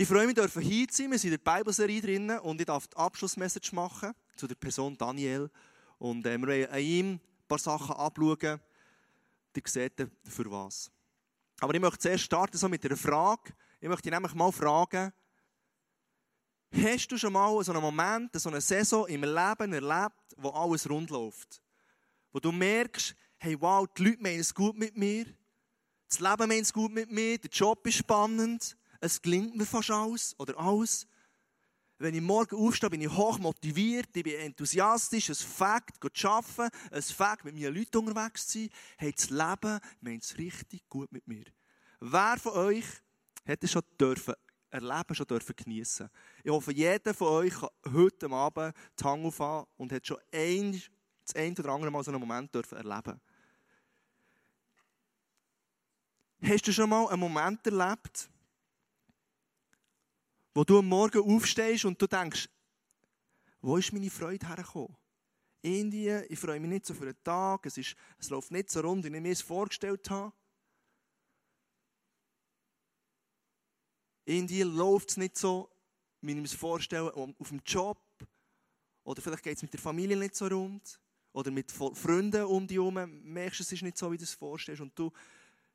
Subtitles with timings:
[0.00, 1.10] Ich freue mich, dürfen hier zu sein.
[1.10, 4.96] Wir sind in der Bibelserie drin und ich darf die Abschlussmessage machen zu der Person
[4.96, 5.50] Daniel.
[5.98, 8.60] Und äh, wir wollen an ihm ein paar Sachen anschauen.
[9.54, 10.90] Ihr seht für was.
[11.60, 13.52] Aber ich möchte zuerst starten so mit einer Frage.
[13.78, 15.12] Ich möchte dich nämlich mal fragen,
[16.72, 20.88] hast du schon mal so einen Moment, so eine Saison im Leben erlebt, wo alles
[20.88, 21.60] rund läuft?
[22.32, 25.26] Wo du merkst, hey wow, die Leute meinen es gut mit mir,
[26.08, 29.90] das Leben meint es gut mit mir, der Job ist spannend, es gelingt mir fast
[29.90, 31.06] alles oder alles.
[31.98, 36.74] Wenn ich morgen aufstehe, bin ich hoch motiviert, ich bin enthusiastisch, es Fakt, zu arbeiten,
[36.90, 38.70] es Fakt, mit meinen Leuten unterwegs zu sein.
[38.96, 41.44] Hey, das Leben meint es richtig gut mit mir.
[42.00, 42.86] Wer von euch
[43.46, 44.34] hat es schon dürfen
[44.70, 46.08] erleben, schon dürfen geniessen?
[46.42, 50.82] Ich hoffe, jeder von euch kann heute Abend die Hand aufhaben und hat schon ein,
[51.22, 53.20] das ein oder andere Mal so einen Moment dürfen erleben.
[56.42, 58.30] Hast du schon mal einen Moment erlebt,
[60.60, 62.46] wo du am Morgen aufstehst und du denkst,
[63.62, 64.94] wo ist meine Freude hergekommen?
[65.62, 68.80] Indien, ich freue mich nicht so für einen Tag, es, ist, es läuft nicht so
[68.80, 70.34] rund, wie ich mir es vorgestellt habe.
[74.26, 75.70] Indien läuft es nicht so,
[76.20, 77.98] wie ich mir es vorstelle, auf dem Job.
[79.04, 81.00] Oder vielleicht geht es mit der Familie nicht so rund.
[81.32, 82.98] Oder mit Freunden um dich herum.
[83.22, 84.82] Merkst du, es ist nicht so, wie du es vorstellst.
[84.82, 85.10] Und du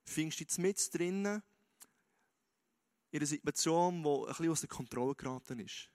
[0.04, 1.42] findest dich mit drinnen
[3.16, 5.90] in einer Situation, die ein bisschen aus der Kontrolle geraten ist.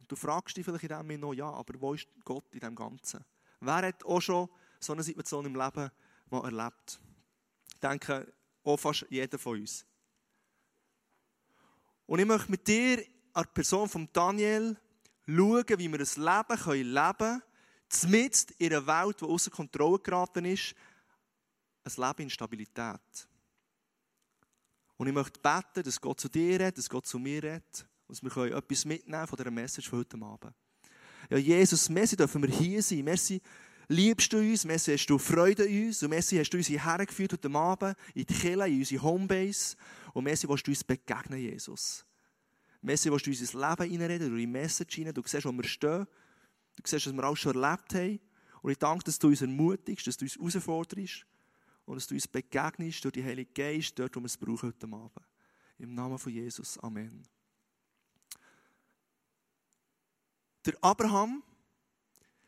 [0.00, 2.58] Und du fragst dich vielleicht in dem Moment noch, ja, aber wo ist Gott in
[2.58, 3.24] dem Ganzen?
[3.60, 4.48] Wer hat auch schon
[4.80, 5.88] so eine Situation im Leben
[6.28, 7.00] mal erlebt?
[7.72, 8.32] Ich denke,
[8.64, 9.86] auch fast jeder von uns.
[12.06, 14.76] Und ich möchte mit dir, an der Person von Daniel,
[15.26, 17.42] schauen, wie wir ein Leben leben können,
[17.88, 20.74] zumindest in einer Welt, die außer Kontrolle geraten ist,
[21.84, 23.28] ein Leben in Stabilität.
[25.00, 28.22] Und ich möchte beten, dass Gott zu dir redet, dass Gott zu mir redet, und
[28.22, 30.52] wir können etwas mitnehmen von dieser Message von heute Abend.
[31.30, 33.02] Ja, Jesus, merci dürfen wir hier sein.
[33.04, 33.40] Merci,
[33.88, 37.06] liebst du uns, merci hast du Freude an uns und merci hast du uns hierher
[37.06, 39.74] geführt heute Abend in die Kirche, in unsere Homebase
[40.12, 42.04] und merci willst du uns begegnen, Jesus.
[42.82, 45.14] Merci willst du uns ins Leben hineinreden, durch die Message hinein.
[45.14, 46.06] Du siehst, wo wir stehen.
[46.76, 48.20] Du siehst, was wir alles schon erlebt haben.
[48.60, 51.24] Und ich danke, dass du uns ermutigst, dass du uns herausforderst
[51.86, 54.86] und dass du uns begegnest durch die Heilige Geist, dort, wo wir es brauchen heute
[54.86, 55.26] Abend.
[55.78, 56.78] Im Namen von Jesus.
[56.78, 57.22] Amen.
[60.66, 61.42] Der Abraham,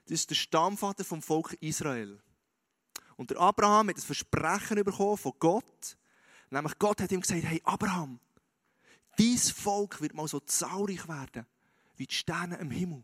[0.05, 2.21] das ist der Stammvater vom Volk Israel.
[3.17, 5.97] Und der Abraham hat das Versprechen bekommen von Gott.
[6.51, 8.21] Nämlich Gott hat ihm gesagt, hey Abraham,
[9.17, 11.47] dein Volk wird mal so zahlreich werden,
[11.97, 13.03] wie die Sterne im Himmel.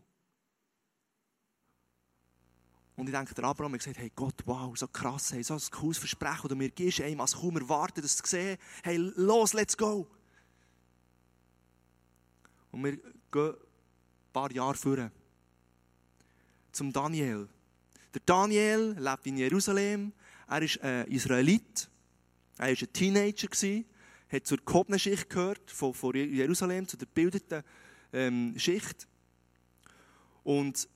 [2.99, 5.61] Und ich denke, der Abraham hat gesagt, hey Gott, wow, so krass, hey, so ein
[5.71, 8.57] cooles Versprechen, das du mir gibst, hey, man kaum erwarten, das zu sehen.
[8.83, 10.05] Hey, los, let's go.
[12.71, 13.05] Und wir gehen
[13.35, 13.53] ein
[14.33, 15.09] paar Jahre vor.
[16.73, 17.47] Zum Daniel.
[18.13, 20.11] Der Daniel lebt in Jerusalem.
[20.49, 21.89] Er ist ein Israelit.
[22.57, 23.83] Er war ein Teenager.
[24.29, 27.63] Hat zur gehobenen Schicht gehört, von Jerusalem, zu der gebildeten
[28.11, 29.07] ähm, Schicht.
[30.43, 30.89] Und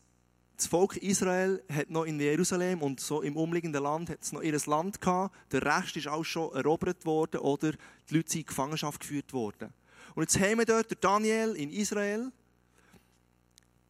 [0.63, 4.57] das Volk Israel hat noch in Jerusalem und so im umliegenden Land hat noch ihr
[4.66, 5.35] Land gehabt.
[5.51, 7.74] Der Rest ist auch schon erobert worden oder
[8.09, 9.73] die Leute sind in Gefangenschaft geführt worden.
[10.16, 12.31] Und jetzt haben wir dort Daniel in Israel,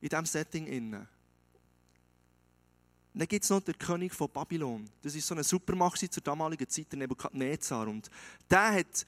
[0.01, 1.07] in diesem Setting innen.
[3.13, 4.89] Dann gibt es noch den König von Babylon.
[5.03, 7.87] Das ist so eine Supermacht zur damaligen Zeit, der Nebukadnezar.
[7.87, 8.09] Und
[8.49, 9.05] der hat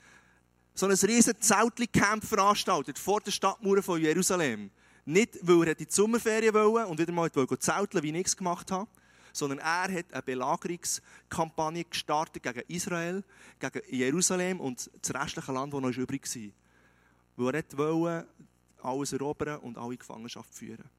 [0.75, 4.69] so ein riesen Zeltli-Camp veranstaltet vor der Stadtmauer von Jerusalem.
[5.05, 8.71] Nicht, weil er in die Sommerferien wollte und wieder mal zelteln wie ich es gemacht
[8.71, 8.89] habe,
[9.31, 13.23] sondern er hat eine Belagerungskampagne gestartet gegen Israel,
[13.59, 16.51] gegen Jerusalem und das restliche Land, das noch übrig war.
[17.45, 18.27] Weil er wollte
[18.81, 20.89] alles erobern und alle in Gefangenschaft führen.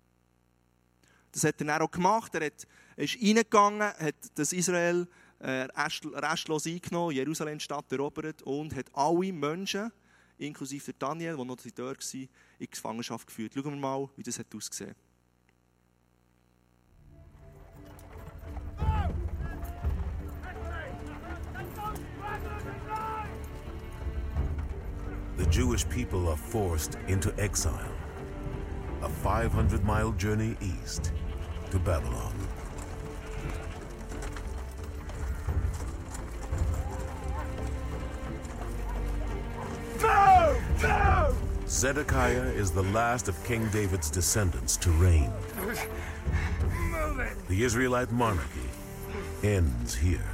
[1.32, 2.34] Das hat er dann auch gemacht.
[2.34, 2.50] Er
[2.96, 9.92] ist reingegangen, hat das Israel äh, restlos eingenommen, Jerusalem Stadt erobert und hat alle Menschen,
[10.38, 12.20] inklusive Daniel, der noch dort war,
[12.58, 13.52] in Gefangenschaft geführt.
[13.54, 14.94] Schauen wir mal, wie das hat ausgesehen
[25.36, 27.92] The Jewish people are forced into exile,
[29.02, 31.12] a 500 mile journey east
[31.70, 32.32] to Babylon.
[41.68, 45.32] Zedekiah is the last of King David's descendants to reign.
[47.48, 48.70] The Israelite monarchy
[49.42, 50.24] ends here.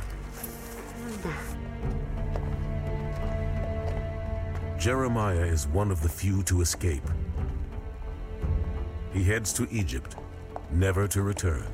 [4.78, 7.08] Jeremiah is one of the few to escape.
[9.12, 10.16] He heads to Egypt,
[10.72, 11.66] never to return.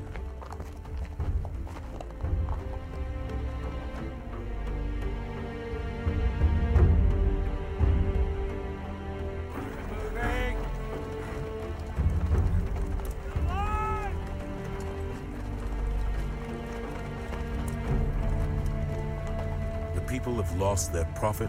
[20.19, 21.49] People have lost their prophet,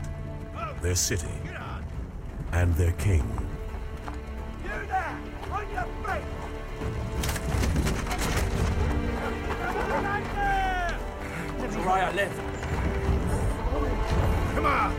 [0.84, 1.26] their city,
[2.52, 3.24] and their king.
[4.64, 5.20] You there!
[5.52, 6.24] On your feet!
[11.80, 12.40] Uriah left.
[14.54, 14.94] Come on!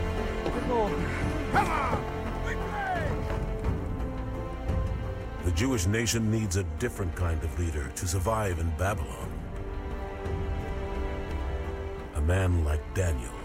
[1.53, 2.03] Come on!
[5.45, 9.31] The Jewish nation needs a different kind of leader to survive in Babylon.
[12.15, 13.40] A man like Daniel.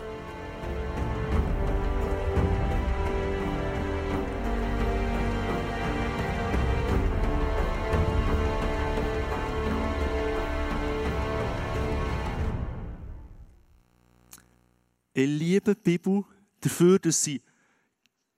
[15.67, 16.25] Liebe die Bibel
[16.61, 17.43] dafür, dass sie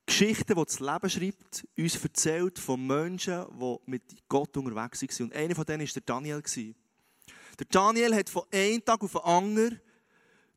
[0.05, 5.25] Geschichten, die das Leben schreibt, uns erzählt von Menschen, die mit Gott unterwegs waren.
[5.25, 6.43] Und einer von denen war der Daniel.
[7.59, 9.79] Der Daniel hat von einem Tag auf den anderen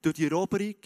[0.00, 0.76] durch die Eroberung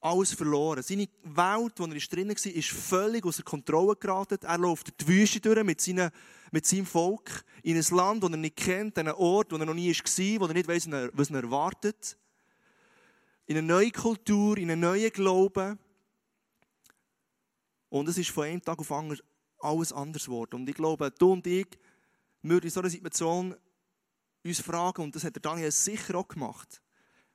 [0.00, 0.82] alles verloren.
[0.82, 4.38] Seine Welt, in der er drin war, ist völlig außer Kontrolle geraten.
[4.42, 6.10] Er läuft die Wüste durch mit, seinen,
[6.52, 9.64] mit seinem Volk in ein Land, das er nicht kennt, an einen Ort, wo er
[9.64, 12.16] noch nie war, wo er nicht weiss, was ihn erwartet.
[13.48, 15.78] In eine neue Kultur, in einen neuen Glauben.
[17.88, 19.22] Und es ist von einem Tag auf anderen
[19.60, 20.56] alles anders geworden.
[20.56, 21.66] Und ich glaube, du und ich
[22.42, 23.56] würden in so einer Situation
[24.44, 26.82] uns fragen, und das hat der Daniel sicher auch gemacht,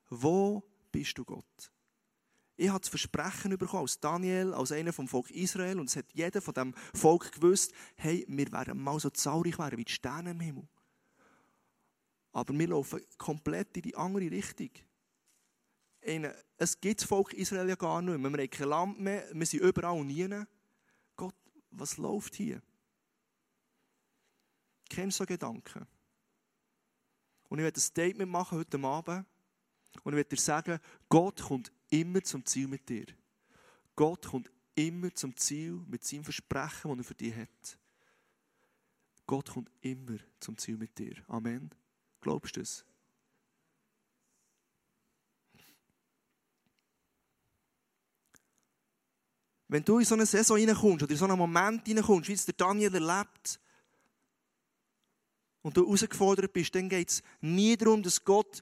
[0.08, 1.72] wo bist du Gott?
[2.58, 6.06] Ich habe das Versprechen bekommen, als Daniel, als einer vom Volk Israel, und es hat
[6.14, 10.30] jeder von dem Volk gewusst, hey, wir werden mal so zahlreich werden wie die Sterne
[10.30, 10.68] im Himmel.
[12.34, 14.70] Aber wir laufen komplett in die andere Richtung.
[16.58, 18.32] Es gibt das Volk Israel ja gar nicht mehr.
[18.32, 20.28] Wir haben kein Land mehr, wir sind überall und nie.
[21.16, 21.36] Gott,
[21.72, 22.62] was läuft hier?
[24.90, 25.88] Kennst du so Gedanken?
[27.50, 29.26] Und ich werde ein Statement machen heute Abend.
[30.04, 33.06] Und ich werde dir sagen, Gott kommt immer zum Ziel mit dir.
[33.96, 37.78] Gott kommt immer zum Ziel mit seinem Versprechen, das er für dich hat.
[39.26, 41.16] Gott kommt immer zum Ziel mit dir.
[41.28, 41.70] Amen.
[42.22, 42.84] Glaubst du das?
[49.74, 52.46] Wenn du in so eine Saison reinkommst oder in so einen Moment reinkommst, wie es
[52.46, 53.60] der Daniel erlebt,
[55.64, 58.62] und du herausgefordert bist, dann geht es nie darum, dass Gott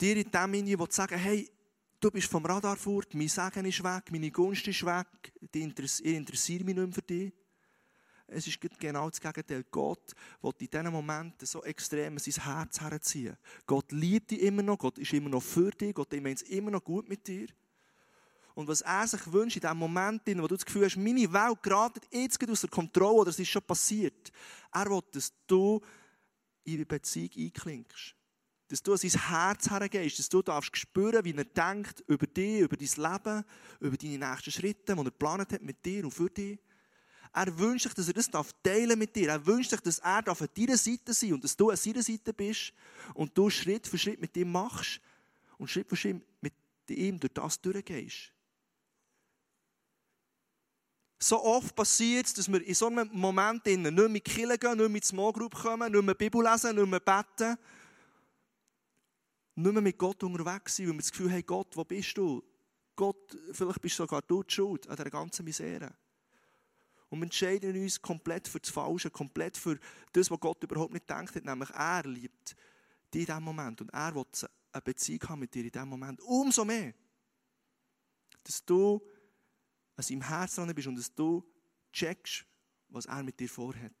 [0.00, 1.50] dir in dem Sinne sagen hey,
[1.98, 5.62] du bist vom Radar fort, mein Segen ist weg, meine Gunst ist weg, ich
[6.04, 7.32] interessiere mich nicht mehr für dich.
[8.28, 9.64] Es ist genau das Gegenteil.
[9.68, 10.12] Gott
[10.42, 13.36] will in diesen Momenten so extrem sein Herz herziehen.
[13.66, 16.70] Gott liebt dich immer noch, Gott ist immer noch für dich, Gott meint es immer
[16.70, 17.48] noch gut mit dir.
[18.54, 21.62] Und was er sich wünscht, in dem Moment, wo du das Gefühl hast, meine Welt
[21.62, 24.30] geratet jetzt aus der Kontrolle oder es ist schon passiert,
[24.72, 25.80] er will, dass du
[26.64, 28.14] in die Beziehung einklingst.
[28.68, 32.60] Dass du an sein Herz hergehst, dass du darfst spüren, wie er denkt über dich,
[32.60, 33.44] über dein Leben,
[33.80, 36.58] über deine nächsten Schritte, die er geplant hat mit dir und für dich.
[37.34, 38.30] Er wünscht sich, dass er das
[38.62, 39.30] teilen mit dir.
[39.30, 42.32] Er wünscht sich, dass er an deiner Seite sein und dass du an seiner Seite
[42.34, 42.72] bist
[43.14, 45.00] und du Schritt für Schritt mit ihm machst
[45.58, 46.52] und Schritt für Schritt mit
[46.88, 48.31] ihm durch das durchgehst.
[51.22, 54.58] So oft passiert es, dass wir in so einem Moment nicht mehr in die Kirche
[54.58, 57.56] gehen, nicht mehr in die Small Group kommen, nicht mehr Bibel lesen, nicht mehr beten,
[59.54, 62.42] nicht mehr mit Gott unterwegs sind, weil wir das Gefühl haben, Gott, wo bist du?
[62.96, 65.94] Gott, vielleicht bist sogar du die Schuld an dieser ganzen Misere.
[67.08, 69.78] Und wir entscheiden uns komplett für das Falsche, komplett für
[70.12, 72.56] das, was Gott überhaupt nicht denkt hat, nämlich er liebt
[73.14, 74.24] dich in diesem Moment und er will
[74.72, 76.20] eine Beziehung haben mit dir in diesem Moment.
[76.22, 76.92] Umso mehr,
[78.42, 79.00] dass du
[79.96, 81.44] an seinem Herz dran bist und dass du
[81.92, 82.44] checkst,
[82.88, 83.92] was er mit dir vorhat.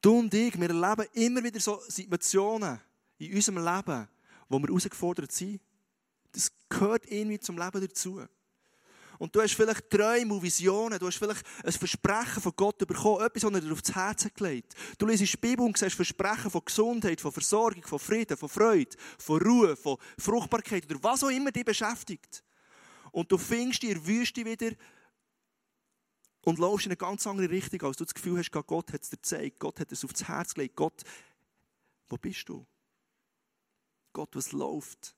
[0.00, 2.80] Du und ich, wir erleben immer wieder so Situationen
[3.18, 4.08] in unserem Leben,
[4.48, 5.60] wo wir herausgefordert sind.
[6.32, 8.26] Das gehört irgendwie zum Leben dazu.
[9.20, 13.20] Und du hast vielleicht Träume und Visionen, du hast vielleicht ein Versprechen von Gott bekommen,
[13.20, 16.64] etwas, was er dir aufs Herz gelegt Du liest die Bibel und siehst Versprechen von
[16.64, 21.52] Gesundheit, von Versorgung, von Frieden, von Freude, von Ruhe, von Fruchtbarkeit oder was auch immer
[21.52, 22.42] dich beschäftigt.
[23.12, 24.70] Und du findest in der Wüste wieder
[26.40, 29.10] und laufst in eine ganz andere Richtung, als du das Gefühl hast, Gott hat es
[29.10, 30.76] dir gezeigt, Gott hat es aufs Herz gelegt.
[30.76, 31.02] Gott,
[32.08, 32.66] wo bist du?
[34.14, 35.14] Gott, was läuft?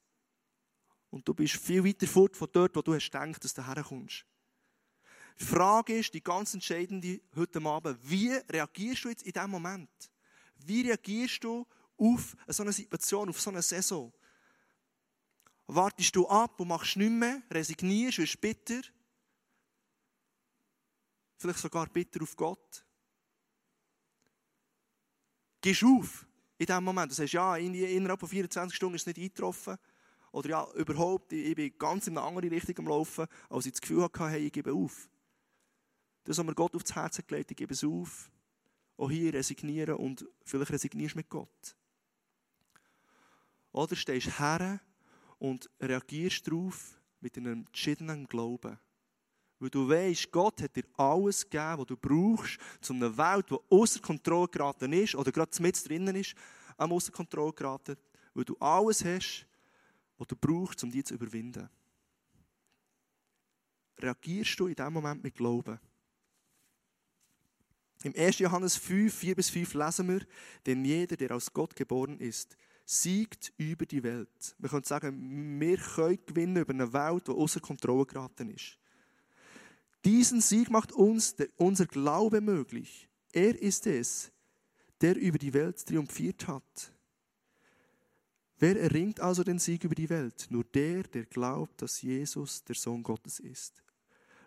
[1.13, 4.25] Und du bist viel weiter fort von dort, wo du hast gedacht, dass du herkommst.
[5.39, 9.91] Die Frage ist, die ganz entscheidende heute Abend, wie reagierst du jetzt in diesem Moment?
[10.57, 11.67] Wie reagierst du
[11.99, 14.11] auf so eine Situation, auf so eine Saison?
[15.67, 18.81] Wartest du ab und machst nichts mehr, resignierst, wirst bitter?
[21.37, 22.87] Vielleicht sogar bitter auf Gott?
[25.61, 26.27] Gehst auf
[26.57, 27.11] in diesem Moment?
[27.11, 29.77] Du sagst, ja, innerhalb von 24 Stunden ist es nicht eingetroffen.
[30.33, 33.81] Oder ja, überhaupt, ich bin ganz in eine andere Richtung am Laufen, als ich das
[33.83, 35.09] Gefühl hatte, hey, ich gebe auf.
[36.25, 38.31] Das, was mir Gott aufs Herz gelegt, ich gebe es auf.
[38.97, 41.77] Auch hier resignieren und vielleicht resignierst du mit Gott.
[43.73, 44.81] Oder stehst her
[45.39, 48.79] und reagierst darauf mit einem entschiedenen Glauben.
[49.59, 52.59] Weil du weißt, Gott hat dir alles gegeben, was du brauchst,
[52.89, 56.35] um eine Welt, die außer Kontrolle geraten ist, oder gerade mit drinnen ist,
[56.77, 57.97] am außer Kontrolle geraten,
[58.35, 59.47] weil du alles hast,
[60.23, 61.69] was du brauchst, um dich zu überwinden.
[63.99, 65.79] Reagierst du in diesem Moment mit Glauben?
[68.05, 68.39] Im 1.
[68.39, 70.27] Johannes 5, 4 bis 5 lesen wir,
[70.67, 74.57] denn jeder, der aus Gott geboren ist, siegt über die Welt.
[74.59, 78.79] Wir können sagen, wir können gewinnen über eine Welt, die außer Kontrolle geraten ist.
[80.05, 83.09] Diesen Sieg macht uns der, unser Glaube möglich.
[83.33, 84.33] Er ist es,
[85.01, 86.92] der über die Welt triumphiert hat.
[88.63, 90.47] Wer erringt also den Sieg über die Welt?
[90.49, 93.83] Nur der, der glaubt, dass Jesus der Sohn Gottes ist.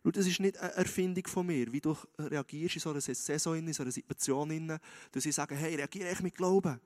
[0.02, 3.58] Schau, das ist nicht eine Erfindung von mir, wie du reagierst in so einer Saison,
[3.58, 4.80] in so einer Situation,
[5.12, 6.80] dass sie sagen, hey, reagiere ich mit Glauben.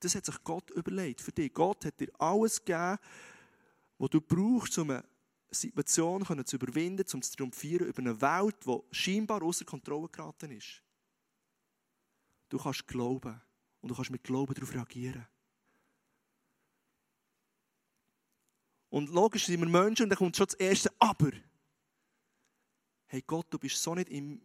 [0.00, 1.50] Das hat sich Gott überlegt für dich.
[1.54, 2.98] Gott hat dir alles gegeben,
[3.96, 5.02] was du brauchst, um eine
[5.50, 10.82] Situation zu überwinden, um zu triumphieren über eine Welt, die scheinbar außer Kontrolle geraten ist.
[12.50, 13.40] Du kannst glauben
[13.80, 15.26] und du kannst mit Glauben darauf reagieren.
[18.90, 21.30] Und logisch sind wir Menschen und dann kommt schon das erste Aber
[23.10, 24.40] hey Gott, du bist so nicht, im,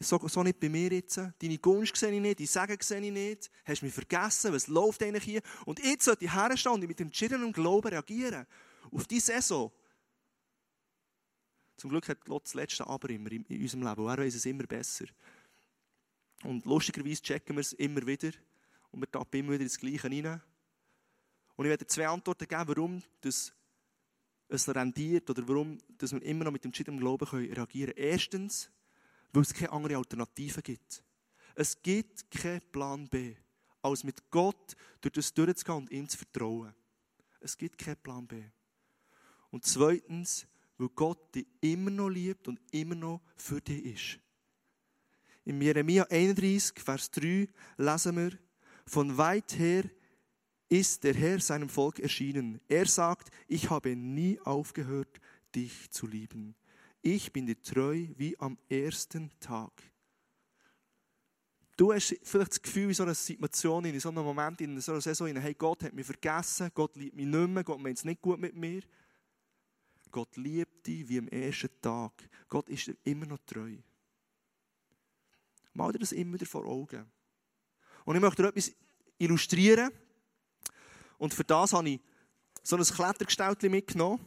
[0.00, 1.16] so, so nicht bei mir jetzt.
[1.16, 3.50] Deine Gunst sehe ich nicht, dein Segen sehe ich nicht.
[3.64, 5.42] Hast mich vergessen, was läuft eigentlich hier?
[5.64, 8.46] Und jetzt sollte ich herstehen und mit entschiedenem Glauben reagieren.
[8.90, 9.70] Auf diese Saison.
[11.76, 14.02] Zum Glück hat Gott das letzte Aber immer in, unserem Leben.
[14.02, 15.06] Und er weiß es immer besser.
[16.42, 18.32] Und lustigerweise checken wir es immer wieder.
[18.90, 20.42] Und wir tappen immer wieder ins Gleiche rein.
[21.58, 23.52] Und ich werde zwei Antworten geben, warum das
[24.46, 28.08] es rendiert oder warum dass wir immer noch mit dem entschiedenem Glauben können reagieren können.
[28.10, 28.70] Erstens,
[29.32, 31.02] weil es keine andere Alternative gibt.
[31.56, 33.34] Es gibt keinen Plan B,
[33.82, 36.72] als mit Gott durch das durchzugehen und ihm zu vertrauen.
[37.40, 38.40] Es gibt keinen Plan B.
[39.50, 40.46] Und zweitens,
[40.76, 44.20] weil Gott dich immer noch liebt und immer noch für dich ist.
[45.44, 47.48] In Jeremia 31, Vers 3
[47.78, 48.38] lesen wir,
[48.86, 49.90] von weit her
[50.68, 52.60] ist der Herr seinem Volk erschienen.
[52.68, 55.20] Er sagt, ich habe nie aufgehört,
[55.54, 56.54] dich zu lieben.
[57.00, 59.72] Ich bin dir treu wie am ersten Tag.
[61.76, 64.92] Du hast vielleicht das Gefühl in so einer Situation, in so einem Moment, in so
[64.92, 68.04] einer Saison, hey, Gott hat mich vergessen, Gott liebt mich nicht mehr, Gott meint es
[68.04, 68.82] nicht gut mit mir.
[70.10, 72.12] Gott liebt dich wie am ersten Tag.
[72.48, 73.76] Gott ist dir immer noch treu.
[75.72, 77.06] Mal dir das immer wieder vor Augen.
[78.04, 78.72] Und ich möchte dir etwas
[79.18, 79.92] illustrieren.
[81.18, 82.00] Und für das habe ich
[82.62, 84.20] so ein Klettergestaltchen mitgenommen.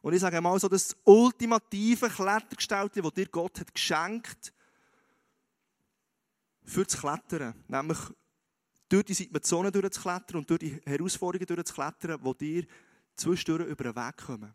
[0.00, 4.52] Und ich sage mal so, das ultimative Klettergestaltchen, das dir Gott hat geschenkt
[6.64, 7.54] für das Klettern.
[7.68, 7.98] Nämlich
[8.88, 12.66] durch die Situationen durchzuklettern und durch die Herausforderungen durchzuklettern, die dir
[13.16, 14.52] zwischendurch über den Weg kommen.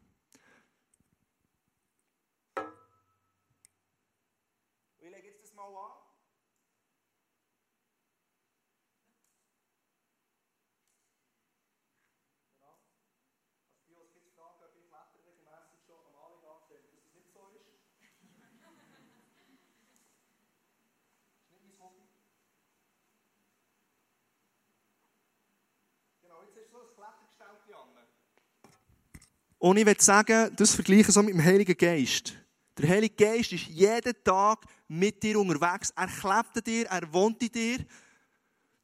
[29.63, 32.33] Und ich würde sagen, das vergleiche so mit dem Heiligen Geist.
[32.77, 35.93] Der Heilige Geist ist jeden Tag mit dir unterwegs.
[35.95, 37.85] Er klebt an dir, er wohnt in dir.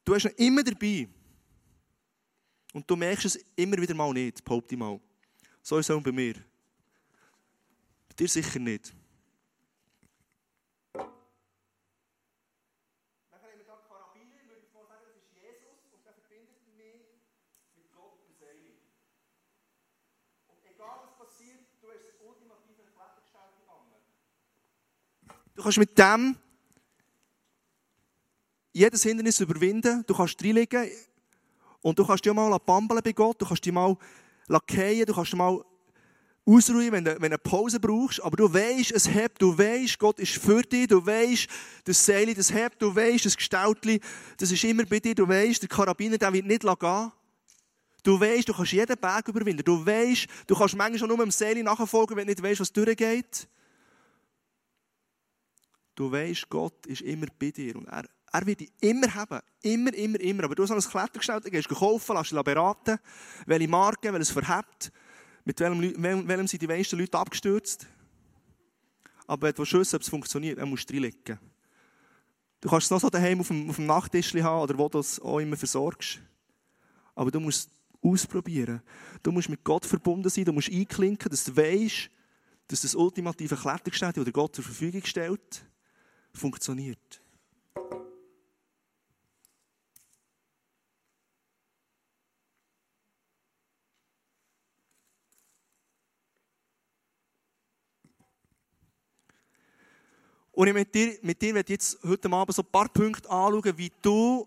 [0.04, 1.06] Du hast ihn immer dabei.
[2.72, 4.98] Und du merkst es immer wieder mal nicht, behaupte ich mal.
[5.62, 6.34] So ist es auch bei mir.
[8.08, 8.94] Bei dir sicher nicht.
[25.54, 26.36] Du kannst mit dem
[28.72, 30.04] jedes Hindernis überwinden.
[30.06, 30.90] Du kannst reinlegen
[31.82, 33.96] Und du kannst dich mal bambeln bei Gott, du kannst dich mal
[34.48, 35.62] lackieren, du kannst dich mal
[36.46, 38.22] ausruhen, wenn du, wenn du eine Pause brauchst.
[38.22, 41.46] Aber du weißt, es hebt, du weißt, Gott ist für dich, du weißt,
[41.84, 44.00] das Seil, das hebt, du weißt, das Gestaltli,
[44.38, 47.12] das ist immer bei dir, du weißt, der Karabiner, der wird nicht gehen.
[48.02, 49.64] Du weißt, du kannst jeden Berg überwinden.
[49.64, 53.48] Du weißt, du kannst manchmal nur dem Seil nachfolgen, wenn du nicht weißt, was durchgeht.
[55.94, 59.40] Du weißt, Gott ist immer bei dir und er, er wird dich immer haben.
[59.62, 60.44] Immer, immer, immer.
[60.44, 62.98] Aber du hast ein Klettergestell, gehst du kaufen, lass dich beraten,
[63.46, 64.92] welche Marke, weil es verhebt.
[65.44, 67.86] Mit welchem, welchem sind die meisten Leute abgestürzt?
[69.26, 71.38] Aber wenn du wissen ob es funktioniert, dann musst du reinlegen.
[72.60, 74.98] Du kannst es noch so daheim auf dem, auf dem Nachttisch haben oder wo du
[74.98, 76.20] es auch immer versorgst.
[77.14, 77.70] Aber du musst
[78.02, 78.82] ausprobieren.
[79.22, 82.10] Du musst mit Gott verbunden sein, du musst einklinken, dass du weißt,
[82.68, 85.64] dass das ultimative Klettergestell, das Gott zur Verfügung stellt,
[86.32, 87.20] funktioniert.
[100.52, 103.78] Und ich mit dir, mit dir werde jetzt heute Abend so ein paar Punkte anschauen,
[103.78, 104.46] wie du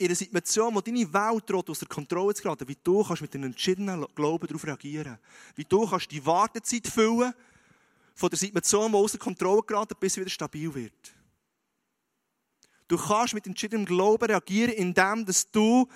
[0.00, 3.20] in einer Situation, wo deine Welt droht, aus der Kontrolle zu geraten, wie du kannst
[3.20, 5.18] mit einem entschiedenen Glauben darauf reagieren
[5.54, 7.34] Wie du kannst die Wartezeit füllen
[8.14, 11.14] von der Situation, die aus der Kontrolle geraten, bis sie wieder stabil wird.
[12.88, 15.86] Du kannst mit entschiedenem Glauben reagieren, indem dass du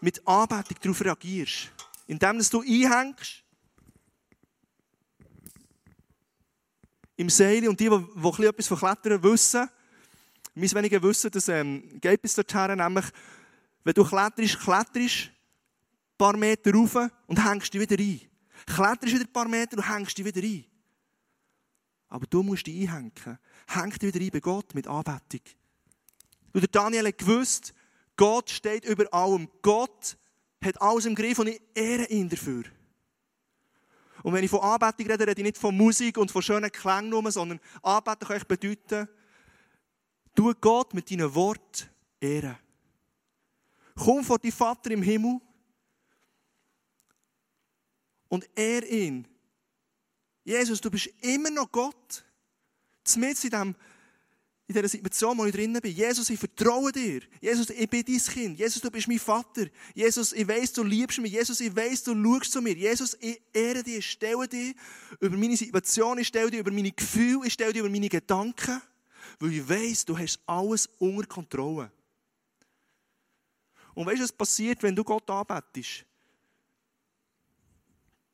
[0.00, 1.72] mit Anbetung darauf reagierst.
[2.06, 3.44] Indem dass du einhängst
[7.16, 7.68] im Seil.
[7.68, 9.68] Und die, die, die etwas von Klettern wissen,
[10.54, 13.06] mein weniger wissen, das ähm, geht bis dorthin, nämlich,
[13.82, 16.96] wenn du kletterst, kletterst ein paar Meter rauf
[17.26, 18.20] und hängst dich wieder ein.
[18.66, 20.64] Kletterst wieder ein paar Meter und hängst dich wieder ein.
[22.08, 23.38] Aber du musst dich einhängen.
[23.66, 25.40] Häng dich wieder ein bei Gott mit Anbetung.
[26.52, 27.74] Und der Daniel hat gewusst,
[28.16, 29.48] Gott steht über allem.
[29.62, 30.16] Gott
[30.62, 32.62] hat alles im Griff und ich ehre ihn dafür.
[34.22, 37.30] Und wenn ich von Anbetung rede, rede ich nicht von Musik und von schönen Klängen
[37.30, 39.08] sondern Anbetung kann ich bedeuten,
[40.34, 41.88] tu Gott mit deinen Worten
[42.20, 42.56] ehren.
[43.94, 45.40] Komm vor die Vater im Himmel
[48.28, 49.26] und ehr ihn.
[50.44, 52.24] Jesus, du bist immer noch Gott.
[53.04, 53.76] Zumindest in dem
[54.66, 55.94] in dieser Situation, wo ich drinnen bin.
[55.94, 57.20] Jesus, ich vertraue dir.
[57.40, 58.58] Jesus, ich bin dein Kind.
[58.58, 59.66] Jesus, du bist mein Vater.
[59.94, 61.32] Jesus, ich weiß, du liebst mich.
[61.32, 62.74] Jesus, ich weiß, du schaust zu mir.
[62.74, 64.74] Jesus, ich ehre dich, ich stelle dich
[65.20, 68.80] über meine Situation, ich stelle dich über meine Gefühle, ich stelle dich über meine Gedanken,
[69.38, 71.90] weil ich weiß, du hast alles unter Kontrolle.
[73.94, 76.04] Und weißt du, was passiert, wenn du Gott anbetest?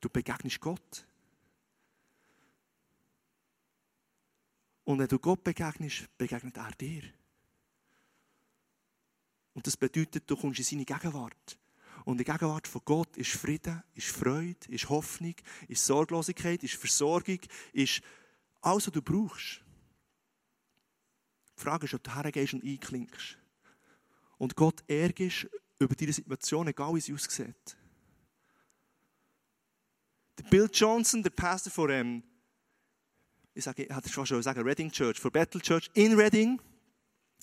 [0.01, 1.07] Du begegnest Gott.
[4.85, 7.03] Und wenn du Gott begegnest, begegnet er dir.
[9.53, 11.59] Und das bedeutet, du kommst in seine Gegenwart.
[12.05, 15.35] Und die Gegenwart von Gott ist Frieden, ist Freude, ist Hoffnung,
[15.69, 17.41] ist Sorglosigkeit, ist Versorgung,
[17.73, 18.01] ist
[18.63, 19.63] alles, was du brauchst.
[21.61, 23.37] Die Frage ist, ob du hergehst und einklinkst.
[24.39, 25.47] Und Gott ärgerst
[25.79, 27.77] über diese Situation, egal wie sie aussieht.
[30.39, 32.23] Der Bill Johnson, der Pastor von ähm,
[33.53, 36.59] ich sage, ich hatte schon sagen, Reading Church, for Battle Church in Reading.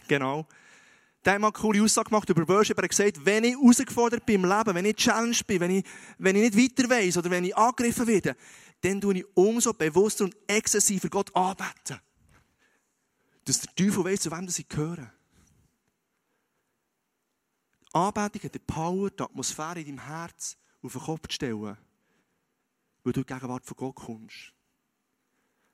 [0.08, 0.48] Genau.
[1.24, 2.78] Der hat mal eine coole Aussage gemacht über Worship.
[2.78, 5.86] Er hat gesagt, wenn ich herausgefordert bin im Leben, wenn ich challenged bin, wenn ich,
[6.18, 8.36] wenn ich nicht weiter weiss oder wenn ich angegriffen werde,
[8.82, 12.00] dann tue ich umso bewusster und exzessiver Gott anbeten.
[13.48, 15.10] Dass der Teufel weiss, zu wem ich gehöre.
[17.94, 21.78] Anbetung hat die Power, die Atmosphäre in deinem Herz auf den Kopf zu stellen,
[23.04, 24.54] weil du in die Gegenwart von Gott kommst.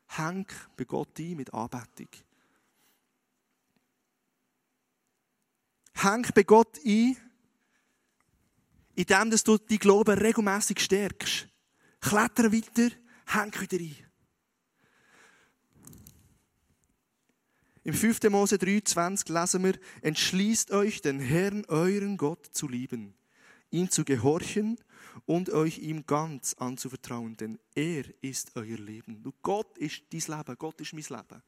[0.05, 0.45] Häng
[0.77, 2.09] bei Gott ein mit Anbetung.
[5.95, 7.17] Häng bei Gott ein,
[8.93, 11.47] indem du deinen Glauben regelmäßig stärkst.
[12.01, 14.02] Kletter weiter, häng wieder ein.
[17.85, 18.23] Im 5.
[18.29, 23.13] Mose 23 lesen wir, entschließt euch, den Herrn, euren Gott, zu lieben,
[23.71, 24.79] ihm zu gehorchen
[25.25, 29.21] und euch ihm ganz anzuvertrauen, denn er ist euer Leben.
[29.21, 31.43] Du, Gott ist dein Leben, Gott ist mein Leben.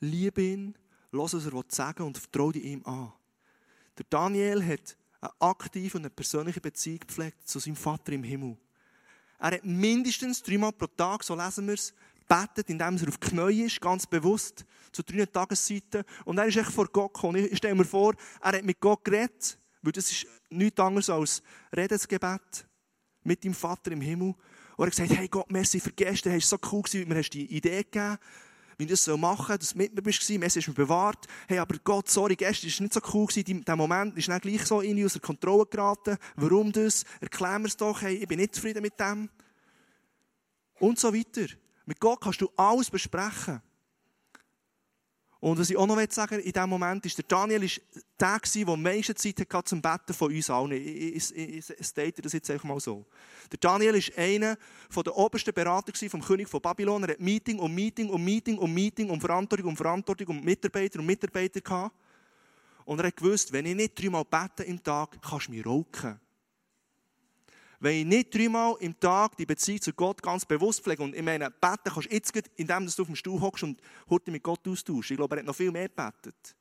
[0.00, 0.78] Liebe ihn,
[1.12, 3.12] lass was er sagen und vertraue ihm an.
[3.98, 8.56] Der Daniel hat eine aktive und eine persönliche Beziehung gepflegt zu seinem Vater im Himmel.
[9.38, 11.92] Er hat mindestens dreimal pro Tag, so lesen wir es,
[12.26, 16.04] betet, indem er auf die Knie ist, ganz bewusst, zu drei Tageszeiten.
[16.24, 17.48] Und er ist echt vor Gott gekommen.
[17.50, 21.42] Ich stelle mir vor, er hat mit Gott geredet, weil das ist nichts anderes als
[21.74, 22.66] Redensgebet
[23.22, 24.34] mit dem Vater im Himmel.
[24.76, 27.30] Und er hat gesagt, hey Gott, merci für gestern, hast so cool gewesen, mir hast
[27.30, 28.18] die Idee gegeben.
[28.78, 31.26] wie ich das machen soll, dass du mit mir bist, Messi ist mir bewahrt.
[31.48, 33.26] Hey, aber Gott, sorry, gestern war es nicht so cool
[33.64, 36.18] der Moment ist dann gleich so in aus der Kontrolle geraten.
[36.36, 37.04] Warum das?
[37.20, 39.30] Erklär mir es doch, hey, ich bin nicht zufrieden mit dem.
[40.78, 41.46] Und so weiter.
[41.86, 43.62] Mit Gott kannst du alles besprechen.
[45.38, 47.68] Und was ich auch noch sagen in diesem Moment ist, der Daniel war
[48.18, 50.72] der, der am meisten Zeit hatte zum Betten von uns allen.
[50.72, 53.04] Ich, ich, ich, state das jetzt einfach mal so.
[53.52, 54.56] Der Daniel war einer
[54.92, 57.04] der obersten Berater vom König von Babylon.
[57.04, 60.98] Er hat Meeting um Meeting um Meeting um Meeting um Verantwortung um Verantwortung um Mitarbeiter
[60.98, 61.94] und Mitarbeiter gehabt.
[62.84, 66.18] Und er hat gewusst, wenn ich nicht dreimal bete im Tag, kannst du mich rauchen.
[67.80, 71.22] Wenn ich nicht dreimal im Tag die Beziehung zu Gott ganz bewusst pflege, und ich
[71.22, 74.66] meine, beten kannst du jetzt, indem du auf dem Stuhl hockst und heute mit Gott
[74.66, 75.10] austauschst.
[75.10, 76.56] Ich glaube, er hat noch viel mehr gebetet.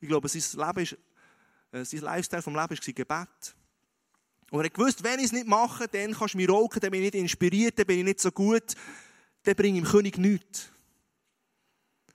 [0.00, 0.96] Ich glaube, sein, Leben ist,
[1.72, 3.54] äh, sein Lifestyle vom Leben war Gebet.
[4.50, 7.02] Und er gewusst, wenn ich es nicht mache, dann kannst du mich rauchen, dann bin
[7.02, 8.74] ich nicht inspiriert, dann bin ich nicht so gut,
[9.42, 10.70] dann bringe ich dem König nichts.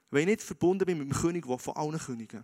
[0.10, 2.44] Wenn ich nicht verbunden bin mit dem König, der von allen Königen.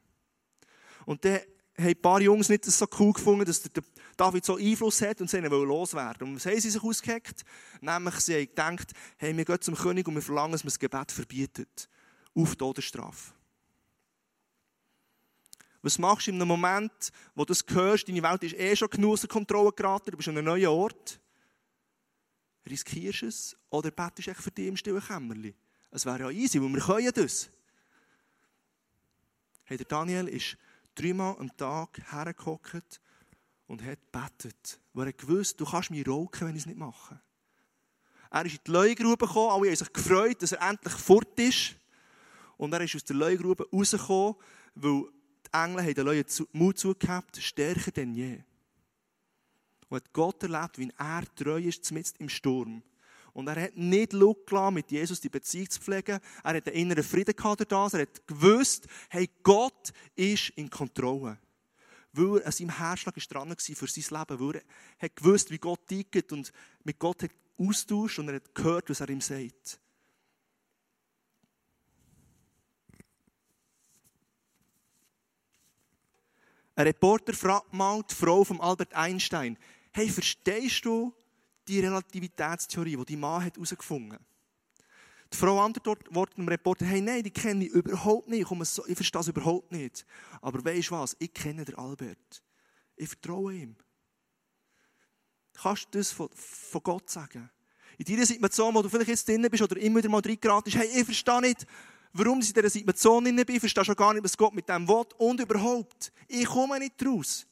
[1.06, 1.40] Und dann
[1.80, 3.84] haben ein paar Jungs nicht so cool gefunden, dass der
[4.18, 6.28] David so Einfluss hat und sie wollen loswerden.
[6.28, 7.44] Und was haben sie sich ausgeheckt?
[7.82, 10.80] Nämlich, sie haben gedacht, hey, wir gehen zum König und wir verlangen, dass man das
[10.80, 11.90] Gebet verbietet.
[12.36, 13.34] Auf Todesstrafe.
[15.82, 18.90] Was machst du in einem Moment, wo du das hörst, deine Welt ist eh schon
[18.90, 21.20] genug aus Kontrolle geraten, du bist an einem neuen Ort?
[22.70, 25.56] Riskierst du es oder betest du für dich im stillen Kämmerchen?
[25.92, 27.50] Es wäre ja easy, weil wir können das.
[29.64, 30.58] Hey, der Daniel ist
[31.00, 33.00] dreimal am Tag hergehockt
[33.68, 34.80] und hat gebetet.
[34.94, 37.22] Weil er gewusst, du kannst mich rauchen, wenn ich es nicht mache.
[38.32, 41.76] Er ist in die Leugrube gekommen, alle haben sich gefreut, dass er endlich fort ist.
[42.58, 44.36] Und er ist aus der Leugrube rausgekommen,
[44.76, 45.06] weil
[45.46, 48.44] die Engel den Leuten Mut zugehabt, stärker denn je.
[49.88, 52.84] Und hat Gott erlebt, wie er treu ist, mitten im Sturm.
[53.34, 56.20] Und er hat nicht gelassen, mit Jesus die Beziehung zu pflegen.
[56.44, 57.94] Er hat einen inneren Frieden gehabt das.
[57.94, 61.38] Er hat gewusst, hey, Gott ist in Kontrolle.
[62.14, 64.40] Weil er an seinem Herzschlag dran war für sein Leben.
[64.40, 66.52] Weil er hat gewusst, wie Gott tickt und
[66.84, 69.80] mit Gott hat austauscht und er hat gehört, was er ihm sagt.
[76.80, 79.58] Ein Reporter fragt mal die Frau von Albert Einstein,
[79.92, 81.14] hey, verstehst du,
[81.70, 84.22] die Relativitätstheorie, die die Mann herausgefunden hat.
[85.32, 88.50] Die Frau antwortet dem Reporter, hey, nein, die kenne ich überhaupt nicht.
[88.50, 90.06] Ich, ich verstehe das überhaupt nicht.
[90.42, 91.16] Aber weisst du was?
[91.20, 92.42] Ich kenne den Albert.
[92.96, 93.76] Ich vertraue ihm.
[95.54, 97.50] Kannst du das von, von Gott sagen?
[97.98, 100.88] In dieser Situation, wo du vielleicht jetzt drin bist oder immer wieder mal reingeratest, hey,
[100.88, 101.68] ich verstehe nicht,
[102.14, 103.56] warum ich in dieser Situation drin bin.
[103.56, 105.06] Ich verstehe schon gar nicht, was Gott mit dem will.
[105.18, 107.46] Und überhaupt, ich komme nicht raus.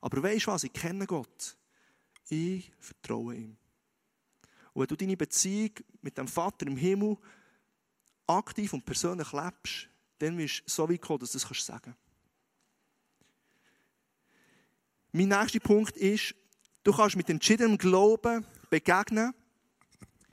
[0.00, 0.64] Aber weisst du was?
[0.64, 1.56] Ich kenne Gott.
[2.28, 3.56] Ich vertraue ihm.
[4.72, 5.70] Und wenn du deine Beziehung
[6.02, 7.16] mit dem Vater im Himmel
[8.26, 11.98] aktiv und persönlich lebst, dann wirst du so weit kommen, dass du das sagen kannst.
[15.12, 16.34] Mein nächster Punkt ist,
[16.82, 19.32] du kannst mit entschiedenem Glauben begegnen,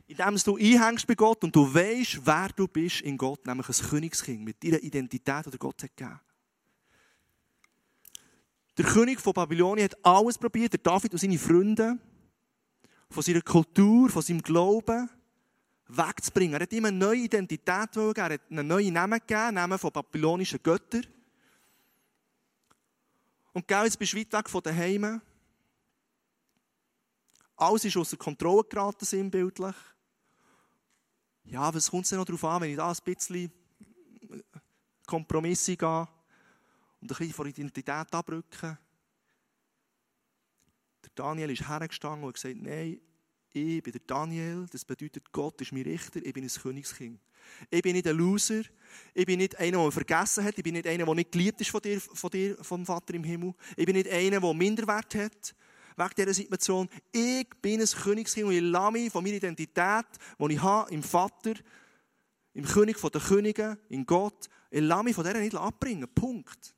[0.08, 3.90] indem du einhängst bei Gott und du weißt, wer du bist in Gott, nämlich ein
[3.90, 6.20] Königskind mit deiner Identität, die Gott hat gegeben.
[8.82, 12.00] Der König von Babylonien hat alles probiert, der David und seine Freunde,
[13.12, 15.08] von seiner Kultur, von seinem Glauben
[15.88, 16.56] wegzubringen.
[16.56, 19.92] Er hat ihm eine neue Identität gegeben, er hat einen neuen Namen gegeben, Namen von
[19.92, 21.06] babylonischen Göttern.
[23.54, 25.22] Und jetzt bist du weit weg von daheim.
[27.58, 29.76] Alles ist außer Kontrolle geraten, sinnbildlich.
[31.44, 33.52] Ja, was kommt es denn noch darauf an, wenn ich da ein bisschen
[35.06, 36.08] Kompromisse gehe?
[37.02, 38.78] Und ein bisschen von Identität abrücken.
[41.04, 43.02] Der Daniel ist hergestanden und hat gesagt, nein,
[43.54, 47.20] ich bin der Daniel, das bedeutet, Gott ist mein Richter, ich bin ein Königskind.
[47.70, 48.62] Ich bin nicht ein Loser,
[49.14, 51.72] ich bin nicht einer, der vergessen hat, ich bin nicht einer, der nicht geliebt ist
[51.72, 53.54] von dir, von dir, vom Vater im Himmel.
[53.76, 55.56] Ich bin nicht einer, der Minderwert hat,
[55.98, 56.88] wegen dieser Situation.
[57.12, 60.06] Ich bin ein Königskind und ich lasse mich von meiner Identität,
[60.40, 61.54] die ich habe, im Vater,
[62.54, 66.08] im König der Könige, in Gott, ich lasse mich von dieser nicht abbringen.
[66.14, 66.74] Punkt.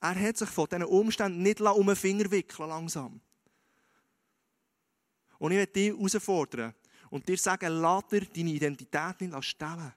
[0.00, 3.20] Er hat sich von diesen Umständen nicht um den Finger wickeln langsam.
[5.38, 6.74] Und ich möchte dich herausfordern
[7.10, 9.92] und dir sagen, lass dir deine Identität nicht stellen.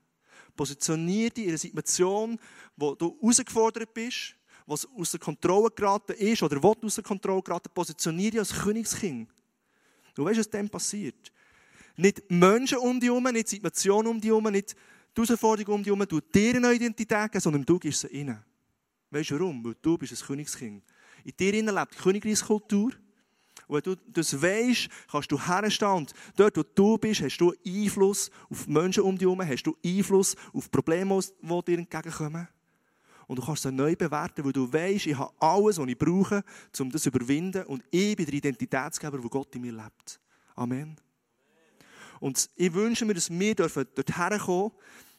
[0.55, 2.39] Positionier dich in einer Situation,
[2.75, 4.35] wo du herausgefordert bist,
[4.65, 8.53] was aus der Kontrolle geraten ist oder du aus der Kontrolle geraten positionier dich als
[8.53, 9.29] Königskind.
[10.13, 11.31] Du weißt, was dann passiert.
[11.95, 14.75] Nicht Menschen um dich herum, nicht Situationen um dich herum, nicht
[15.15, 18.43] die Herausforderungen um dich herum, du dir eine Identität geben, sondern du gibst sie ihnen.
[19.11, 19.63] Weißt du warum?
[19.63, 20.83] Weil du bist ein Königskind.
[21.23, 22.93] In dir lebt die Königreichskultur.
[23.67, 26.07] Und wenn du das weisst, kannst du herstehen.
[26.35, 30.35] Dort, wo du bist, hast du Einfluss auf Menschen um dich herum, hast du Einfluss
[30.53, 32.47] auf Probleme, die dir entgegenkommen.
[33.27, 36.43] Und du kannst es neu bewerten, weil du weißt, ich habe alles, was ich brauche,
[36.79, 37.65] um das zu überwinden.
[37.65, 40.19] Und ich bin der Identitätsgeber, wo Gott in mir lebt.
[40.55, 40.97] Amen.
[42.19, 44.71] Und ich wünsche mir, dass wir dort herkommen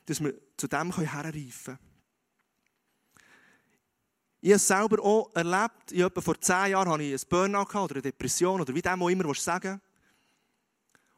[0.07, 1.92] dass wir zu dem herreifen können.
[4.45, 5.93] Ich habe es selber auch erlebt.
[5.93, 9.09] Ich vor zehn Jahren hatte ich ein Burnout oder eine Depression oder wie dem auch
[9.09, 9.81] immer sagen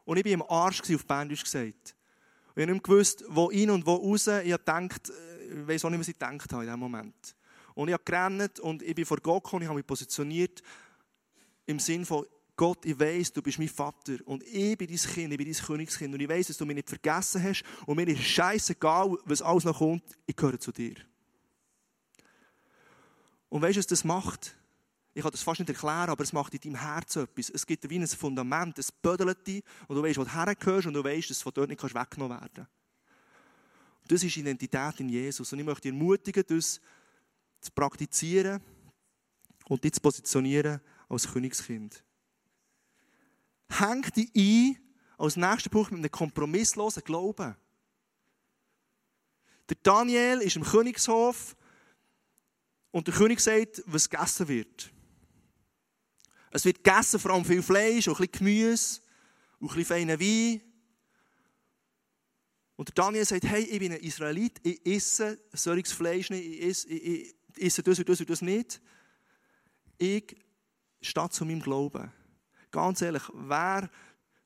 [0.04, 1.96] Und ich war im Arsch, auf Berndeutsch gesagt.
[2.54, 4.26] Und ich habe nicht gewusst, wo rein und wo raus.
[4.26, 7.34] Ich habe gedacht, äh, ich weiß auch nicht, was ich gedacht habe in diesem Moment.
[7.74, 10.62] Und ich habe gerannt und ich bin vor Gott gekommen, ich habe mich positioniert
[11.64, 15.32] im Sinne von, Gott, ich weiß, du bist mein Vater und ich bin dein Kind,
[15.32, 18.06] ich bin dein Königskind und ich weiß, dass du mich nicht vergessen hast und mir
[18.06, 20.96] ist scheißegal, was alles noch kommt, ich gehöre zu dir.
[23.54, 24.56] Und weißt du, was das macht?
[25.12, 27.50] Ich kann das fast nicht erklären, aber es macht in deinem Herz etwas.
[27.50, 30.94] Es gibt wie ein Fundament, es bödelt dich und du weißt, wo du hergehörst und
[30.94, 32.70] du weißt, dass du von dort nicht weggenommen werden kannst.
[34.08, 35.52] Das ist Identität in Jesus.
[35.52, 36.80] Und ich möchte dich ermutigen, das
[37.60, 38.60] zu praktizieren
[39.68, 42.02] und dich zu positionieren als Königskind.
[43.68, 44.78] Häng dich ein
[45.16, 47.54] als nächster Punkt mit einem kompromisslosen Glauben.
[49.68, 51.54] Der Daniel ist im Königshof
[52.94, 54.92] und der König sagt, was gegessen wird.
[56.52, 59.00] Es wird gegessen, vor allem viel Fleisch, auch ein bisschen Gemüse,
[59.58, 60.60] und ein bisschen feiner Wein.
[62.76, 66.88] Und Daniel sagt, hey, ich bin ein Israelit, ich esse solches Fleisch nicht, ich esse,
[66.88, 68.80] ich, ich esse das und das und das nicht.
[69.98, 70.36] Ich
[71.00, 72.12] stehe zu meinem Glauben.
[72.70, 73.90] Ganz ehrlich, wer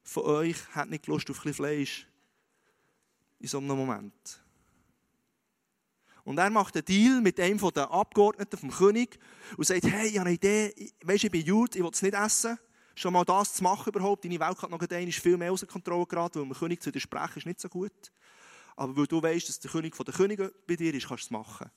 [0.04, 2.06] von euch hat nicht Lust auf ein bisschen Fleisch
[3.40, 4.42] in so einem Moment?
[6.28, 9.18] Und er macht einen Deal mit einem der Abgeordneten vom König
[9.56, 12.14] und sagt, hey, ich habe eine Idee, weißt, ich bin Jude, ich will es nicht
[12.14, 12.58] essen.
[12.94, 16.04] Schon mal das zu machen überhaupt, deine Welt hat noch ist viel mehr außer Kontrolle
[16.04, 18.12] geraten, weil dem König zu widersprechen ist nicht so gut.
[18.76, 21.26] Aber weil du weißt, dass der König von der Könige bei dir ist, kannst du
[21.28, 21.70] es machen.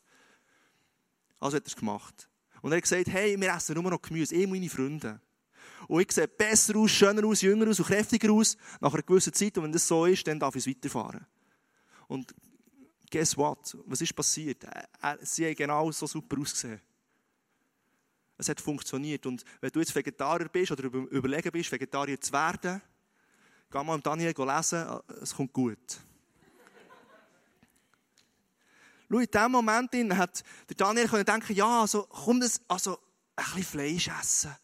[1.40, 2.28] Also hat er es gemacht.
[2.62, 5.22] Und er hat gesagt, hey, wir essen nur noch Gemüse, ich meine Freunde.
[5.88, 9.32] Und ich sehe besser aus, schöner aus, jünger aus und kräftiger aus nach einer gewissen
[9.32, 9.58] Zeit.
[9.58, 11.26] Und wenn das so ist, dann darf ich es weiterfahren.
[12.10, 12.36] Und
[13.12, 13.78] guess what?
[13.86, 14.66] Was ist passiert?
[15.22, 16.82] Sie haben genau so super ausgesehen.
[18.38, 19.26] Es hat funktioniert.
[19.28, 22.82] Und wenn du jetzt Vegetarier bist oder überlegen bist, Vegetarier zu werden,
[23.70, 26.00] geh mal Daniel lesen, es kommt gut.
[29.10, 32.98] Schau, in diesem Moment hat der Daniel denken, ja, also, komm das, also,
[33.36, 34.56] ein bisschen Fleisch essen.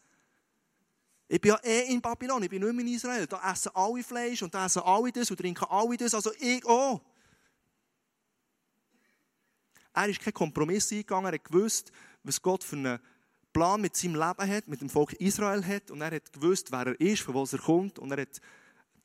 [1.28, 3.26] Ich bin ja eh in Babylon, ich bin nicht mehr in Israel.
[3.26, 6.64] Da essen alle Fleisch und da essen alle das und trinken alle das, also ich
[6.64, 7.02] auch.
[9.98, 11.90] Er ist keinen Kompromiss eingegangen, er hat gewusst,
[12.22, 13.00] was Gott für einen
[13.52, 16.86] Plan mit seinem Leben hat, mit dem Volk Israel hat und er hat gewusst, wer
[16.86, 18.40] er ist, von wo er kommt und er hat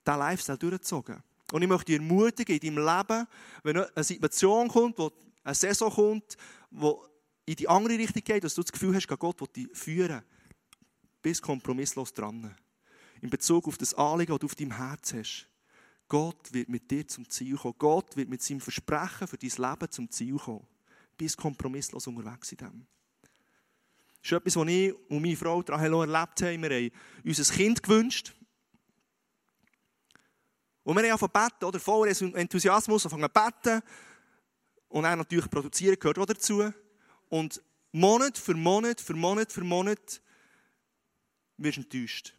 [0.06, 1.24] diesen Lifestyle durchgezogen.
[1.52, 3.28] Und ich möchte dich ermutigen, in deinem Leben,
[3.64, 5.12] wenn eine Situation kommt, wo
[5.44, 6.38] eine Saison kommt,
[6.70, 6.92] die
[7.48, 10.22] in die andere Richtung geht, dass du das Gefühl hast, Gott will dich führen.
[11.24, 12.56] Bist kompromisslos dran.
[13.20, 15.50] In Bezug auf das Anliegen, das du auf deinem Herz hast.
[16.08, 17.74] Gott wird mit dir zum Ziel kommen.
[17.80, 20.68] Gott wird mit seinem Versprechen für dein Leben zum Ziel kommen
[21.18, 22.88] bist kompromisslos unterwegs in dem.
[24.22, 26.62] Das ist etwas, was ich und meine Frau Rahel erlebt haben.
[26.64, 26.92] Wir haben
[27.26, 28.34] uns ein Kind gewünscht.
[30.84, 31.80] Und wir haben angefangen beten, oder?
[31.80, 33.82] Voller Enthusiasmus, angefangen beten.
[34.88, 36.72] Und dann natürlich produzieren gehört auch dazu.
[37.30, 40.22] Und Monat für Monat für Monat für Monat
[41.58, 42.34] wirst du enttäuscht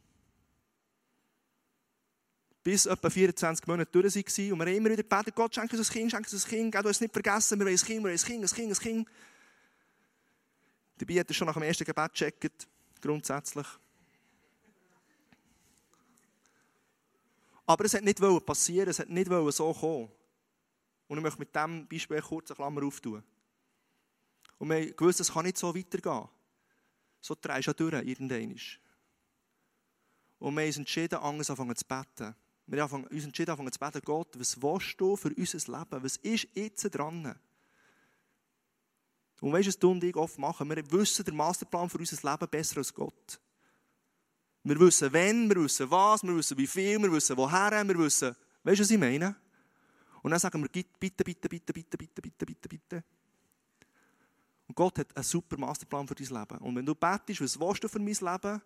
[2.64, 4.52] bis etwa 24 Monate durch waren.
[4.52, 6.74] Und wir haben immer wieder gebetet, Gott, schenke uns ein Kind, schenke uns ein Kind,
[6.74, 8.72] du hast es nicht vergessen, wir wollen ein Kind, wir wollen ein Kind, ein Kind,
[8.72, 9.08] ein Kind.
[10.96, 12.66] Dabei hat er schon nach dem ersten Gebet gecheckt,
[13.02, 13.66] grundsätzlich.
[17.66, 20.10] Aber es hat nicht passieren, es hat nicht so kommen.
[21.06, 23.22] Und ich möchte mit diesem Beispiel kurz eine Klammer auftun.
[24.58, 26.28] Und wir haben gewusst, es kann nicht so weitergehen.
[27.20, 28.58] So drehst du ja durch, irgendwann.
[30.38, 32.34] Und wir haben uns entschieden, anders anfangen zu beten.
[32.66, 36.02] Wir haben uns entschieden, zu beten, Gott, was willst du für unser Leben?
[36.02, 37.34] Was ist jetzt dran?
[39.40, 40.70] Und weißt du, was du und ich oft machen?
[40.70, 43.40] Wir wissen den Masterplan für unser Leben besser als Gott.
[44.62, 48.34] Wir wissen, wenn, wir wissen was, wir wissen wie viel, wir wissen woher, wir wissen,
[48.62, 49.36] weißt du, was ich meine?
[50.22, 53.04] Und dann sagen wir, bitte, bitte, bitte, bitte, bitte, bitte, bitte, bitte.
[54.66, 56.58] Und Gott hat einen super Masterplan für dein Leben.
[56.58, 58.62] Und wenn du betest, was willst du für mein Leben?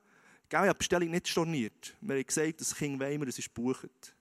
[0.51, 1.95] Ich habe die Bestellung nicht storniert.
[2.01, 4.15] Wir haben gesagt, das Kind wollen wir, das ist gebucht.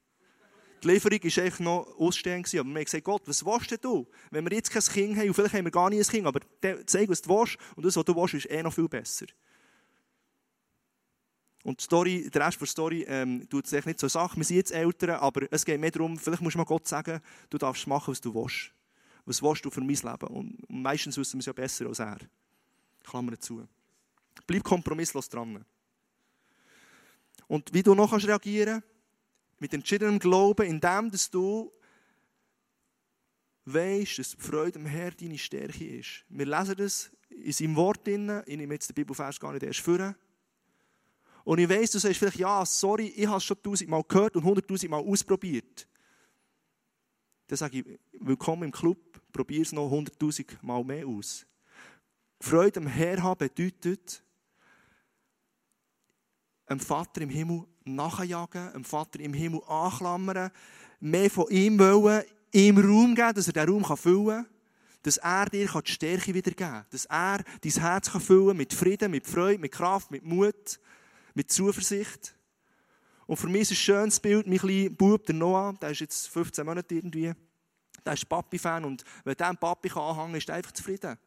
[0.84, 4.08] Die Lieferung war eigentlich noch ausstehend, aber wir haben gesagt, Gott, was willst du?
[4.30, 6.42] Wenn wir jetzt kein Kind haben, und vielleicht haben wir gar nicht ein Kind, aber
[6.86, 9.26] zeig, was du willst, und das, was du willst, ist eh noch viel besser.
[11.64, 14.38] Und Story, der Rest der Story ähm, tut sich nicht so Sachen.
[14.38, 17.20] Wir sind jetzt Eltern, aber es geht mehr darum, vielleicht musst du mal Gott sagen,
[17.50, 18.72] du darfst machen, was du willst.
[19.26, 20.28] Was willst du für mein Leben?
[20.28, 22.20] Und meistens wissen wir es ja besser als er.
[23.04, 23.68] Klammer zu.
[24.46, 25.66] Bleib kompromisslos dran.
[27.48, 28.84] Und wie du noch kannst reagieren
[29.60, 31.72] mit entschiedenem Glauben, indem dass du
[33.66, 36.24] weißt, dass die Freude am Herrn deine Stärke ist.
[36.30, 38.42] Wir lesen das in seinem Wort drin.
[38.46, 40.16] Ich nehme jetzt den Bibelvers gar nicht erst vor.
[41.44, 44.44] Und ich weiss, du sagst vielleicht, ja, sorry, ich habe es schon tausendmal gehört und
[44.44, 45.88] hunderttausendmal ausprobiert.
[47.48, 47.86] Dann sage ich,
[48.20, 51.46] willkommen im Club, probier es noch hunderttausendmal mehr aus.
[52.40, 54.24] Freude am Herrn haben bedeutet,
[56.68, 60.52] einem Vater im Himmel nachjagen, einem Vater im Himmel anklammern,
[61.00, 64.48] mehr von ihm wollen, ihm Raum geben, dass er diesen Raum füllen kann,
[65.04, 69.12] dass er dir die Stärke wiedergeben kann, dass er dein Herz füllen kann mit Frieden,
[69.12, 70.80] mit Freude, mit Kraft, mit Mut,
[71.34, 72.36] mit Zuversicht.
[73.26, 76.28] Und für mich ist ein schönes Bild, mein kleiner Bub, der Noah, der ist jetzt
[76.30, 77.34] 15 Monate irgendwie,
[78.06, 81.18] der ist Papi-Fan und wenn einen Papi anhängen kann, ist er einfach zufrieden.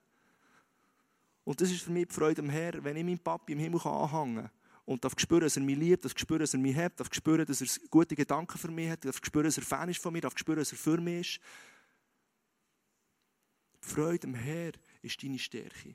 [1.45, 3.81] Und das ist für mich die Freude am Herrn, wenn ich meinen Papi im Himmel
[3.83, 4.51] anhängen kann
[4.91, 7.47] und darf spüren, dass er mich liebt, darf spüren, dass er mich hat, darf spüren,
[7.47, 10.21] dass er gute Gedanken für mich hat, darf spüren, dass er Fan ist von mir,
[10.21, 11.41] darf spüren, dass er für mich ist.
[13.85, 15.95] Die Freude am Herr ist deine Stärke.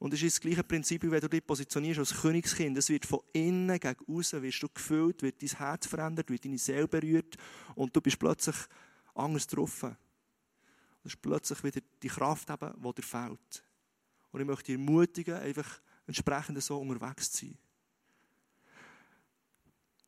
[0.00, 2.76] Und es ist das gleiche Prinzip, wie wenn du dich positionierst als Königskind.
[2.76, 6.58] Es wird von innen gegen außen wirst du gefüllt, wird dein Herz verändert, wird deine
[6.58, 7.36] Seele berührt
[7.76, 8.56] und du bist plötzlich
[9.14, 9.96] anders getroffen.
[11.04, 13.64] Du hast plötzlich wieder die Kraft, die dir fehlt.
[14.32, 17.58] Und ich möchte dich ermutigen, einfach entsprechend so unterwegs zu sein.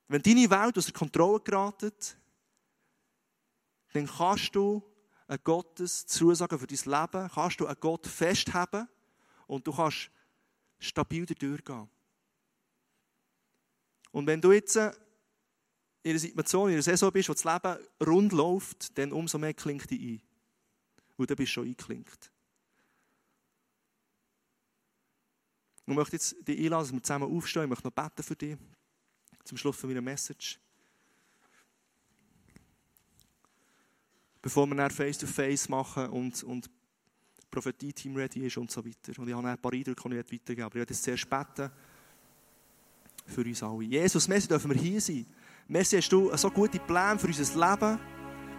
[0.08, 2.16] Wenn deine Welt aus der Kontrolle geratet,
[3.92, 4.82] dann kannst du
[5.28, 8.88] einen Gottes Zusagen für dein Leben, kannst du einen Gott festhaben
[9.46, 10.10] und du kannst
[10.80, 11.88] stabil durchgehen.
[14.10, 14.90] Und wenn du jetzt in
[16.04, 19.88] einer Situation, in einer Saison bist, wo das Leben rund läuft, dann umso mehr klingt
[19.88, 20.22] dich ein.
[21.16, 22.31] Und dann bist du schon eingeklinkt.
[25.86, 27.64] Ich möchte jetzt dich einladen, dass wir zusammen aufstehen.
[27.64, 28.56] Ich möchte noch beten für dich.
[29.44, 30.58] Zum Schluss von meiner Message.
[34.40, 36.70] Bevor wir dann Face-to-Face machen und, und
[37.50, 39.20] Prophetie-Team ready ist und so weiter.
[39.20, 41.70] Und ich habe ein paar Eindrücke, die ich weitergeben Aber ich werde jetzt zuerst beten
[43.26, 43.84] für uns alle.
[43.84, 45.26] Jesus, Messi, dürfen wir hier sein.
[45.68, 47.98] Messi, hast du so gute Pläne für unser Leben.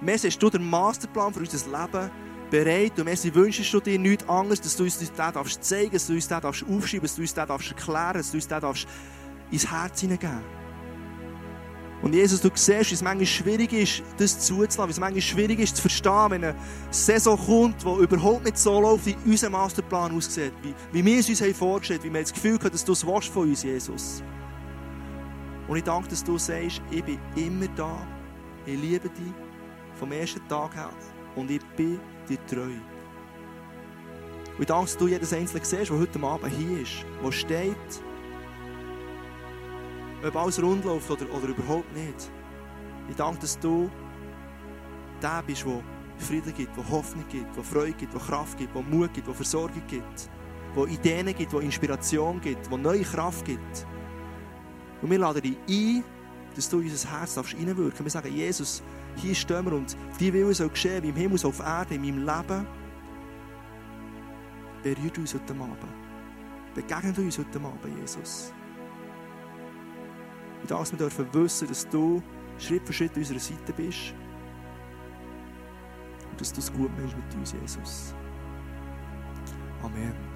[0.01, 2.11] Messi, hast du den Masterplan für unser Leben
[2.53, 2.99] bereit.
[2.99, 6.13] Und Messi, wünschst du dir nichts anderes, dass du uns das darfst zeigen, dass du
[6.13, 8.87] uns das darfst aufschreiben, dass du uns das darfst erklären, dass du uns das darfst
[9.49, 10.43] ins Herz hineingeben.
[12.03, 15.59] Und Jesus, du siehst, wie es manchmal schwierig ist, das zuzulassen, wie es manchmal schwierig
[15.59, 16.55] ist, zu verstehen, wenn eine
[16.91, 21.29] Saison kommt, die überhaupt nicht so läuft, wie unser Masterplan aussieht, wie, wie wir es
[21.29, 24.21] uns haben vorgestellt, wie wir das Gefühl haben, dass du es willst von uns, Jesus.
[25.67, 28.05] Und ich danke, dass du sagst, ich bin immer da,
[28.65, 29.33] ich liebe dich
[29.95, 30.91] vom ersten Tag her
[31.35, 32.71] und ich bin dir treu.
[34.55, 38.03] Und ich danke, dass du jedes Einzelne siehst, der heute Abend hier ist, der steht,
[40.25, 42.31] ob alles rund läuft oder, oder überhaupt nicht.
[43.09, 43.89] Ich danke, dass du
[45.21, 45.81] der bist, der
[46.17, 49.33] Frieden gibt, der Hoffnung gibt, der Freude gibt, der Kraft gibt, der Mut gibt, der
[49.33, 50.29] Versorgung gibt,
[50.75, 53.87] der Ideen gibt, der Inspiration gibt, der neue Kraft gibt.
[55.01, 56.03] Und wir laden dich ein,
[56.55, 58.03] dass du in unser Herz reinwirken darfst.
[58.03, 58.83] Wir sagen, Jesus,
[59.15, 62.01] hier stehen wir und die Wille soll geschehen, wie im Himmel, so auf Erde, in
[62.01, 62.67] meinem Leben.
[64.81, 65.77] Berührt uns heute Abend.
[66.75, 68.53] Begegnet uns heute Abend, Jesus.
[70.61, 72.21] Und dass wir dürfen wissen, dass du
[72.57, 74.13] Schritt für Schritt an unserer Seite bist.
[76.31, 78.15] Und dass du es gut meinst mit uns, Jesus.
[79.83, 80.32] Amen.